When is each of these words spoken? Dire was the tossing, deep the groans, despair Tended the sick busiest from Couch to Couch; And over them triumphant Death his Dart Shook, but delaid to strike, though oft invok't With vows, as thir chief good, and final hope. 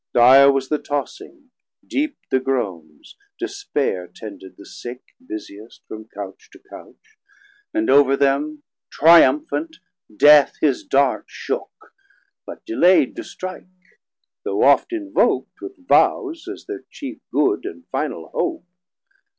Dire 0.15 0.51
was 0.51 0.69
the 0.69 0.79
tossing, 0.79 1.51
deep 1.85 2.17
the 2.31 2.39
groans, 2.39 3.15
despair 3.37 4.07
Tended 4.07 4.57
the 4.57 4.65
sick 4.65 5.03
busiest 5.23 5.83
from 5.87 6.07
Couch 6.11 6.49
to 6.53 6.57
Couch; 6.71 7.19
And 7.71 7.87
over 7.87 8.17
them 8.17 8.63
triumphant 8.89 9.77
Death 10.17 10.55
his 10.59 10.83
Dart 10.83 11.25
Shook, 11.27 11.93
but 12.47 12.65
delaid 12.65 13.15
to 13.17 13.23
strike, 13.23 13.67
though 14.43 14.63
oft 14.63 14.89
invok't 14.91 15.49
With 15.61 15.87
vows, 15.87 16.47
as 16.51 16.63
thir 16.65 16.83
chief 16.89 17.19
good, 17.31 17.65
and 17.65 17.85
final 17.91 18.29
hope. 18.29 18.65